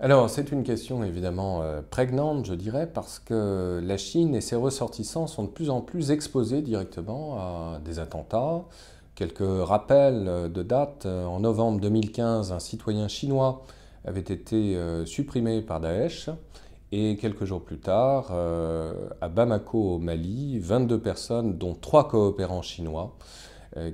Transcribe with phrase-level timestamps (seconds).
[0.00, 4.54] Alors, c'est une question évidemment euh, prégnante, je dirais, parce que la Chine et ses
[4.54, 8.62] ressortissants sont de plus en plus exposés directement à des attentats.
[9.16, 11.06] Quelques rappels de date.
[11.06, 13.64] En novembre 2015, un citoyen chinois
[14.04, 16.30] avait été euh, supprimé par Daesh.
[16.92, 22.62] Et quelques jours plus tard, euh, à Bamako, au Mali, 22 personnes, dont trois coopérants
[22.62, 23.16] chinois,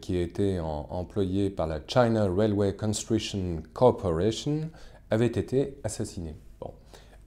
[0.00, 4.68] qui étaient employés par la China Railway Construction Corporation,
[5.12, 6.34] avait été assassiné.
[6.58, 6.70] Bon.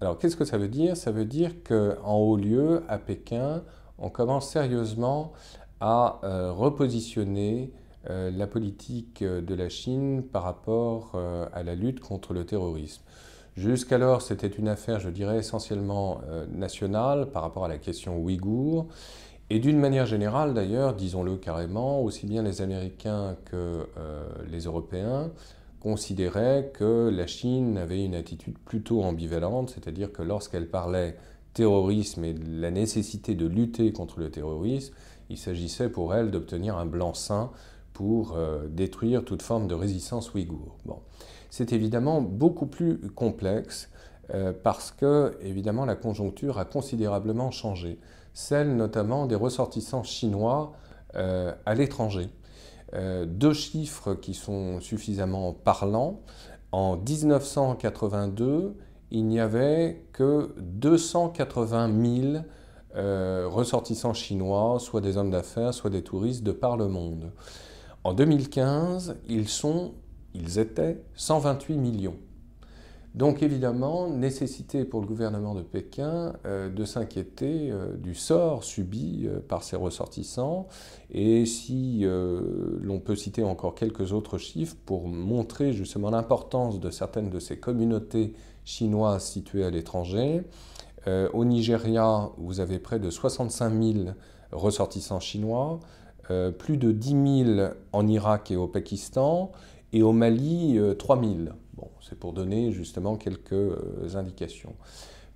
[0.02, 0.98] Alors qu'est-ce que ça veut dire?
[0.98, 3.64] Ça veut dire qu'en haut lieu, à Pékin,
[4.00, 5.34] on commence sérieusement
[5.80, 7.72] à euh, repositionner
[8.10, 13.04] euh, la politique de la Chine par rapport euh, à la lutte contre le terrorisme.
[13.56, 16.20] Jusqu'alors, c'était une affaire, je dirais, essentiellement
[16.52, 18.88] nationale par rapport à la question ouïghour.
[19.50, 23.88] Et d'une manière générale, d'ailleurs, disons-le carrément, aussi bien les Américains que
[24.52, 25.32] les Européens
[25.86, 31.16] considérait que la Chine avait une attitude plutôt ambivalente, c'est-à-dire que lorsqu'elle parlait
[31.54, 34.96] terrorisme et de la nécessité de lutter contre le terrorisme,
[35.30, 37.52] il s'agissait pour elle d'obtenir un blanc-seing
[37.94, 40.76] pour euh, détruire toute forme de résistance ouïghour.
[41.52, 43.92] C'est évidemment beaucoup plus complexe
[44.34, 48.00] euh, parce que, évidemment, la conjoncture a considérablement changé,
[48.34, 50.74] celle notamment des ressortissants chinois
[51.14, 52.32] euh, à l'étranger.
[52.94, 56.22] Euh, deux chiffres qui sont suffisamment parlants.
[56.72, 58.76] En 1982,
[59.12, 62.44] il n'y avait que 280 000
[62.96, 67.32] euh, ressortissants chinois, soit des hommes d'affaires, soit des touristes de par le monde.
[68.04, 69.94] En 2015, ils sont,
[70.34, 72.18] ils étaient 128 millions.
[73.16, 79.24] Donc évidemment, nécessité pour le gouvernement de Pékin euh, de s'inquiéter euh, du sort subi
[79.26, 80.68] euh, par ses ressortissants.
[81.12, 87.30] Et si l'on peut citer encore quelques autres chiffres pour montrer justement l'importance de certaines
[87.30, 88.34] de ces communautés
[88.66, 90.44] chinoises situées à l'étranger,
[91.34, 94.00] au Nigeria, vous avez près de 65 000
[94.52, 95.80] ressortissants chinois,
[96.58, 99.52] plus de 10 000 en Irak et au Pakistan,
[99.94, 101.34] et au Mali, 3 000.
[102.02, 104.76] C'est pour donner justement quelques euh, indications.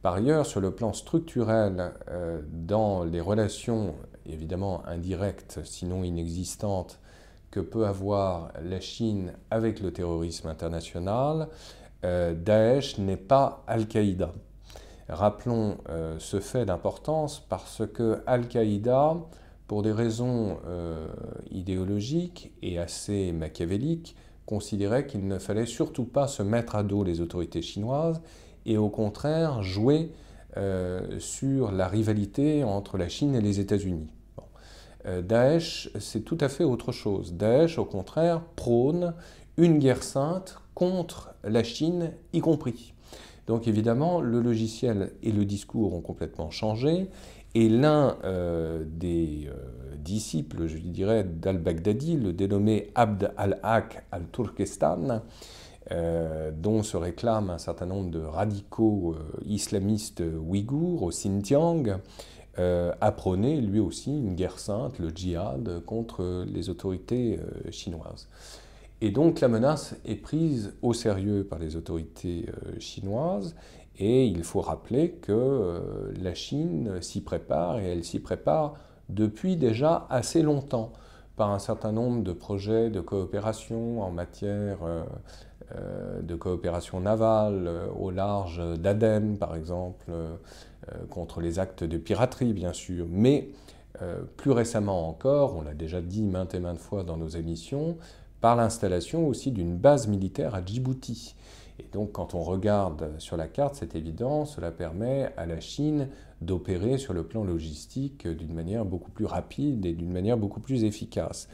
[0.01, 3.95] Par ailleurs, sur le plan structurel, euh, dans les relations
[4.25, 6.99] évidemment indirectes, sinon inexistantes,
[7.51, 11.49] que peut avoir la Chine avec le terrorisme international,
[12.05, 14.31] euh, Daesh n'est pas Al-Qaïda.
[15.09, 15.79] Rappelons
[16.19, 19.17] ce fait d'importance parce que Al-Qaïda,
[19.65, 20.59] pour des raisons
[21.49, 24.15] idéologiques et assez machiavéliques,
[24.49, 28.19] considérait qu'il ne fallait surtout pas se mettre à dos les autorités chinoises
[28.65, 30.11] et au contraire jouer
[30.57, 34.07] euh, sur la rivalité entre la Chine et les États-Unis.
[35.05, 37.33] Euh, Daesh, c'est tout à fait autre chose.
[37.33, 39.13] Daesh, au contraire, prône
[39.55, 42.95] une guerre sainte contre la Chine y compris.
[43.49, 47.09] Donc évidemment, le logiciel et le discours ont complètement changé
[47.55, 55.23] et l'un euh, des euh, disciples, je dirais, d'al-Baghdadi, le dénommé Abd al-Haq al-Turkestan,
[55.89, 59.15] euh, dont se réclament un certain nombre de radicaux
[59.47, 61.97] islamistes ouïghours au Xinjiang,
[62.55, 67.39] a prôné lui aussi une guerre sainte, le djihad, contre les autorités
[67.71, 68.27] chinoises.
[69.01, 72.47] Et donc la menace est prise au sérieux par les autorités
[72.79, 73.55] chinoises
[73.99, 78.75] et il faut rappeler que euh, la Chine s'y prépare, et elle s'y prépare
[79.09, 80.93] depuis déjà assez longtemps,
[81.35, 85.03] par un certain nombre de projets de coopération en matière euh,
[85.75, 90.11] euh, de coopération navale au large d'Aden, par exemple,
[91.09, 93.05] contre les actes de piraterie, bien sûr.
[93.09, 93.49] Mais
[94.37, 97.97] plus récemment encore, on l'a déjà dit maintes et maintes fois dans nos émissions,
[98.41, 101.35] par l'installation aussi d'une base militaire à Djibouti.
[101.79, 106.09] Et donc quand on regarde sur la carte, c'est évident, cela permet à la Chine
[106.41, 110.83] d'opérer sur le plan logistique d'une manière beaucoup plus rapide et d'une manière beaucoup plus
[110.83, 111.47] efficace.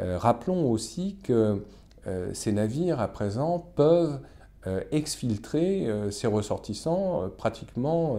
[0.00, 1.64] Euh, rappelons aussi que
[2.06, 4.20] euh, ces navires à présent peuvent
[4.66, 8.16] euh, exfiltrer ces ressortissants pratiquement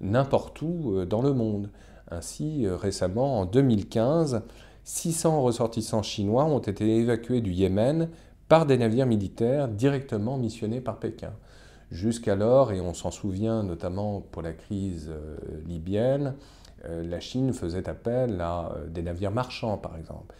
[0.00, 1.70] n'importe où dans le monde.
[2.10, 4.42] Ainsi, récemment, en 2015,
[4.86, 8.08] 600 ressortissants chinois ont été évacués du Yémen
[8.48, 11.32] par des navires militaires directement missionnés par Pékin.
[11.90, 15.36] Jusqu'alors, et on s'en souvient notamment pour la crise euh,
[15.66, 16.36] libyenne,
[16.84, 20.34] euh, la Chine faisait appel à euh, des navires marchands, par exemple.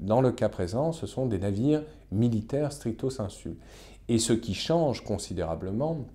[0.00, 3.58] Dans le cas présent, ce sont des navires militaires stricto sensu.
[4.08, 6.06] Et ce qui change considérablement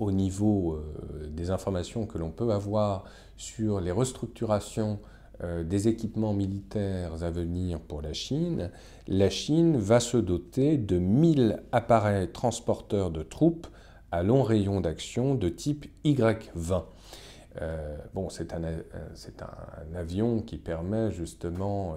[0.00, 0.80] au niveau
[1.28, 3.04] des informations que l'on peut avoir
[3.36, 4.98] sur les restructurations
[5.42, 8.70] euh, des équipements militaires à venir pour la Chine,
[9.08, 13.66] la Chine va se doter de 1000 appareils transporteurs de troupes
[14.10, 16.84] à long rayon d'action de type Y-20.
[18.14, 21.96] bon, c'est un, un, avion qui permet justement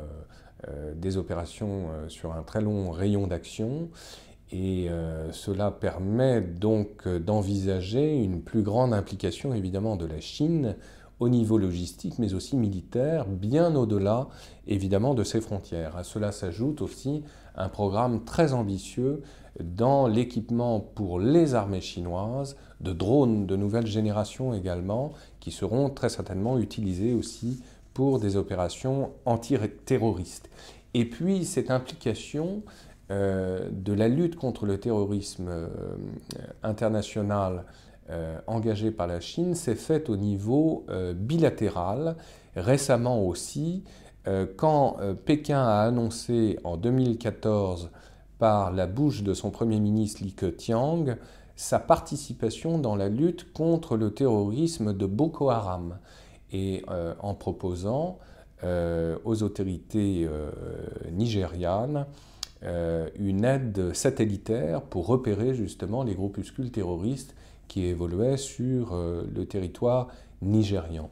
[0.96, 3.90] des opérations sur un très long rayon d'action
[4.52, 4.88] et
[5.32, 10.76] cela permet donc d'envisager une plus grande implication évidemment de la Chine
[11.20, 14.28] au niveau logistique, mais aussi militaire, bien au-delà
[14.68, 15.96] évidemment de ses frontières.
[15.96, 17.24] À cela s'ajoute aussi
[17.56, 19.22] un programme très ambitieux
[19.64, 26.10] dans l'équipement pour les armées chinoises, de drones de nouvelle génération également, qui seront très
[26.10, 27.62] certainement utilisés aussi
[27.94, 30.50] pour des opérations antiterroristes.
[30.94, 32.64] Et puis cette implication
[33.12, 35.68] euh, de la lutte contre le terrorisme euh,
[36.64, 37.66] international
[38.12, 42.16] euh, engagée par la Chine s'est faite au niveau euh, bilatéral.
[42.56, 43.84] Récemment aussi,
[44.28, 47.90] euh, quand Pékin a annoncé en 2014
[48.38, 51.16] par la bouche de son Premier ministre Li Keqiang
[51.56, 55.98] sa participation dans la lutte contre le terrorisme de Boko Haram
[56.52, 56.84] et
[57.22, 58.20] en proposant
[58.62, 60.28] aux autorités
[61.14, 62.08] nigérianes
[62.62, 67.36] une aide satellitaire pour repérer justement les groupuscules terroristes
[67.68, 70.08] qui évoluait sur euh, le territoire
[70.42, 71.10] nigérian.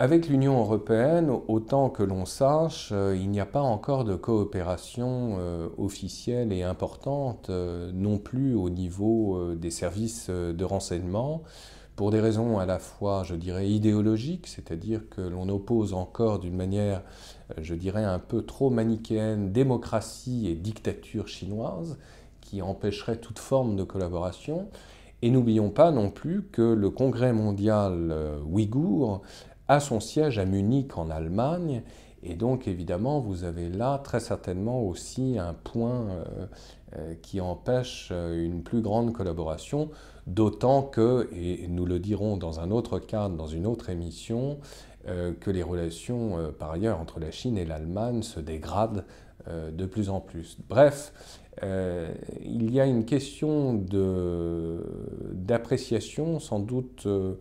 [0.00, 5.36] Avec l'Union européenne, autant que l'on sache, euh, il n'y a pas encore de coopération
[5.38, 11.42] euh, officielle et importante non plus au niveau des services de renseignement,
[11.96, 16.56] pour des raisons à la fois, je dirais, idéologiques, c'est-à-dire que l'on oppose encore d'une
[16.56, 17.02] manière,
[17.56, 21.96] je dirais, un peu trop manichéenne démocratie et dictature chinoise,
[22.40, 24.68] qui empêcherait toute forme de collaboration,
[25.24, 29.22] et n'oublions pas non plus que le Congrès mondial euh, ouïghour
[29.68, 31.82] a son siège à Munich en Allemagne.
[32.22, 36.24] Et donc évidemment, vous avez là très certainement aussi un point euh,
[36.98, 39.88] euh, qui empêche une plus grande collaboration,
[40.26, 44.58] d'autant que, et nous le dirons dans un autre cadre, dans une autre émission,
[45.40, 49.04] que les relations par ailleurs entre la Chine et l'Allemagne se dégradent
[49.46, 50.56] de plus en plus.
[50.68, 51.12] Bref,
[51.62, 52.12] euh,
[52.42, 53.74] il y a une question
[55.32, 57.34] d'appréciation sans doute euh,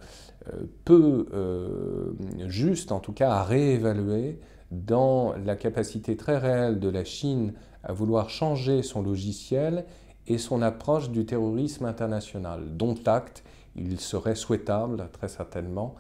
[0.86, 2.12] peu euh,
[2.48, 4.40] juste, en tout cas à réévaluer
[4.72, 9.86] dans la capacité très réelle de la Chine à vouloir changer son logiciel
[10.28, 13.44] et son approche du terrorisme international, dont acte
[13.76, 15.96] il serait souhaitable très certainement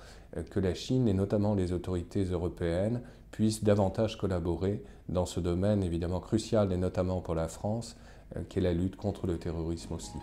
[0.49, 3.01] que la Chine et notamment les autorités européennes
[3.31, 7.97] puissent davantage collaborer dans ce domaine évidemment crucial et notamment pour la France,
[8.35, 10.17] euh, qu'est la lutte contre le terrorisme aussi.